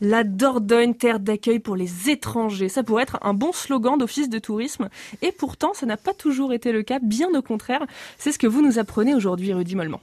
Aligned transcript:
La 0.00 0.24
Dordogne, 0.24 0.94
terre 0.94 1.20
d'accueil 1.20 1.60
pour 1.60 1.76
les 1.76 2.10
étrangers. 2.10 2.68
Ça 2.68 2.82
pourrait 2.82 3.04
être 3.04 3.18
un 3.22 3.32
bon 3.32 3.52
slogan 3.52 3.96
d'office 3.96 4.28
de 4.28 4.38
tourisme. 4.38 4.88
Et 5.22 5.30
pourtant, 5.30 5.72
ça 5.72 5.86
n'a 5.86 5.96
pas 5.96 6.14
toujours 6.14 6.52
été 6.52 6.72
le 6.72 6.82
cas, 6.82 6.98
bien 6.98 7.28
au 7.34 7.42
contraire. 7.42 7.86
C'est 8.18 8.32
ce 8.32 8.38
que 8.38 8.46
vous 8.48 8.60
nous 8.60 8.78
apprenez 8.78 9.14
aujourd'hui, 9.14 9.52
Rudy 9.52 9.76
Mollement. 9.76 10.00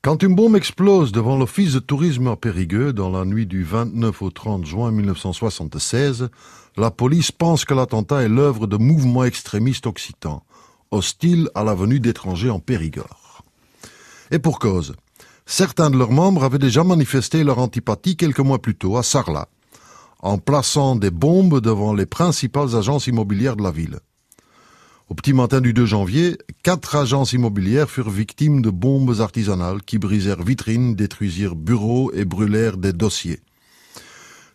Quand 0.00 0.22
une 0.24 0.34
bombe 0.34 0.56
explose 0.56 1.12
devant 1.12 1.38
l'office 1.38 1.74
de 1.74 1.78
tourisme 1.78 2.26
à 2.26 2.34
Périgueux 2.34 2.92
dans 2.92 3.10
la 3.10 3.24
nuit 3.24 3.46
du 3.46 3.62
29 3.62 4.22
au 4.22 4.30
30 4.30 4.64
juin 4.64 4.90
1976, 4.90 6.28
la 6.76 6.90
police 6.90 7.30
pense 7.30 7.64
que 7.64 7.74
l'attentat 7.74 8.22
est 8.22 8.28
l'œuvre 8.28 8.66
de 8.66 8.78
mouvements 8.78 9.22
extrémistes 9.22 9.86
occitans, 9.86 10.42
hostiles 10.90 11.50
à 11.54 11.62
la 11.62 11.74
venue 11.74 12.00
d'étrangers 12.00 12.50
en 12.50 12.58
Périgord. 12.58 13.44
Et 14.32 14.40
pour 14.40 14.58
cause, 14.58 14.96
certains 15.52 15.90
de 15.90 15.98
leurs 15.98 16.12
membres 16.12 16.44
avaient 16.44 16.58
déjà 16.58 16.82
manifesté 16.82 17.44
leur 17.44 17.58
antipathie 17.58 18.16
quelques 18.16 18.40
mois 18.40 18.62
plus 18.62 18.74
tôt 18.74 18.96
à 18.96 19.02
Sarlat, 19.02 19.48
en 20.20 20.38
plaçant 20.38 20.96
des 20.96 21.10
bombes 21.10 21.60
devant 21.60 21.92
les 21.92 22.06
principales 22.06 22.74
agences 22.74 23.06
immobilières 23.06 23.56
de 23.56 23.62
la 23.62 23.70
ville. 23.70 23.98
Au 25.10 25.14
petit 25.14 25.34
matin 25.34 25.60
du 25.60 25.74
2 25.74 25.84
janvier, 25.84 26.38
quatre 26.62 26.96
agences 26.96 27.34
immobilières 27.34 27.90
furent 27.90 28.08
victimes 28.08 28.62
de 28.62 28.70
bombes 28.70 29.20
artisanales 29.20 29.82
qui 29.82 29.98
brisèrent 29.98 30.42
vitrines, 30.42 30.94
détruisirent 30.94 31.54
bureaux 31.54 32.10
et 32.14 32.24
brûlèrent 32.24 32.78
des 32.78 32.94
dossiers. 32.94 33.40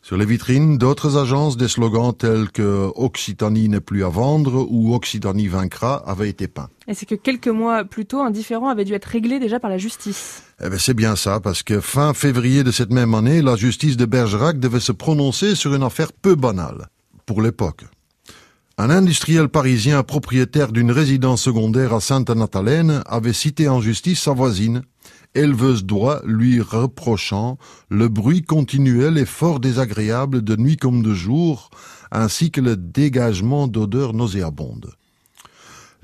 Sur 0.01 0.17
les 0.17 0.25
vitrines 0.25 0.79
d'autres 0.79 1.15
agences, 1.15 1.57
des 1.57 1.67
slogans 1.67 2.13
tels 2.17 2.49
que 2.49 2.91
Occitanie 2.95 3.69
n'est 3.69 3.81
plus 3.81 4.03
à 4.03 4.09
vendre 4.09 4.65
ou 4.67 4.95
Occitanie 4.95 5.47
vaincra 5.47 5.97
avaient 6.09 6.29
été 6.29 6.47
peints. 6.47 6.69
Et 6.87 6.95
c'est 6.95 7.05
que 7.05 7.13
quelques 7.13 7.49
mois 7.49 7.83
plus 7.83 8.07
tôt, 8.07 8.21
un 8.21 8.31
différend 8.31 8.69
avait 8.69 8.85
dû 8.85 8.93
être 8.93 9.05
réglé 9.05 9.37
déjà 9.37 9.59
par 9.59 9.69
la 9.69 9.77
justice. 9.77 10.46
Eh 10.59 10.69
ben 10.69 10.79
c'est 10.79 10.95
bien 10.95 11.15
ça, 11.15 11.39
parce 11.39 11.61
que 11.61 11.79
fin 11.79 12.15
février 12.15 12.63
de 12.63 12.71
cette 12.71 12.91
même 12.91 13.13
année, 13.13 13.43
la 13.43 13.55
justice 13.55 13.95
de 13.95 14.05
Bergerac 14.05 14.59
devait 14.59 14.79
se 14.79 14.91
prononcer 14.91 15.53
sur 15.53 15.75
une 15.75 15.83
affaire 15.83 16.11
peu 16.11 16.33
banale, 16.33 16.87
pour 17.27 17.43
l'époque. 17.43 17.85
Un 18.79 18.89
industriel 18.89 19.49
parisien 19.49 20.01
propriétaire 20.01 20.71
d'une 20.71 20.91
résidence 20.91 21.43
secondaire 21.43 21.93
à 21.93 22.01
Sainte-Nathalène 22.01 23.03
avait 23.05 23.33
cité 23.33 23.69
en 23.69 23.81
justice 23.81 24.21
sa 24.21 24.33
voisine, 24.33 24.81
éleveuse 25.35 25.85
d'oie, 25.85 26.23
lui 26.25 26.59
reprochant 26.59 27.59
le 27.89 28.07
bruit 28.07 28.41
continuel 28.41 29.19
et 29.19 29.25
fort 29.25 29.59
désagréable 29.59 30.41
de 30.41 30.55
nuit 30.55 30.77
comme 30.77 31.03
de 31.03 31.13
jour, 31.13 31.69
ainsi 32.11 32.49
que 32.49 32.61
le 32.61 32.75
dégagement 32.75 33.67
d'odeurs 33.67 34.13
nauséabondes. 34.13 34.91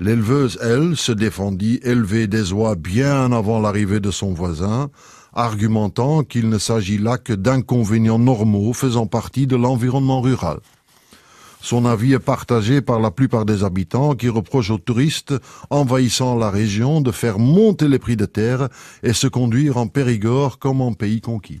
L'éleveuse, 0.00 0.58
elle, 0.60 0.96
se 0.96 1.12
défendit 1.12 1.78
élever 1.82 2.26
des 2.26 2.52
oies 2.52 2.74
bien 2.74 3.30
avant 3.32 3.60
l'arrivée 3.60 4.00
de 4.00 4.10
son 4.10 4.32
voisin, 4.32 4.90
argumentant 5.32 6.24
qu'il 6.24 6.48
ne 6.48 6.58
s'agit 6.58 6.98
là 6.98 7.16
que 7.16 7.32
d'inconvénients 7.32 8.18
normaux 8.18 8.72
faisant 8.72 9.06
partie 9.06 9.46
de 9.46 9.56
l'environnement 9.56 10.20
rural. 10.20 10.58
Son 11.60 11.86
avis 11.86 12.12
est 12.12 12.18
partagé 12.18 12.82
par 12.82 13.00
la 13.00 13.10
plupart 13.10 13.46
des 13.46 13.64
habitants 13.64 14.14
qui 14.14 14.28
reprochent 14.28 14.70
aux 14.70 14.78
touristes 14.78 15.32
envahissant 15.70 16.36
la 16.36 16.50
région 16.50 17.00
de 17.00 17.10
faire 17.10 17.38
monter 17.38 17.88
les 17.88 17.98
prix 17.98 18.16
de 18.16 18.26
terre 18.26 18.68
et 19.02 19.14
se 19.14 19.28
conduire 19.28 19.78
en 19.78 19.86
Périgord 19.86 20.58
comme 20.58 20.82
en 20.82 20.92
pays 20.92 21.22
conquis. 21.22 21.60